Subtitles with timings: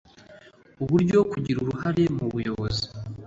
[0.83, 2.85] uburyo kugira uruhare mu buyobozi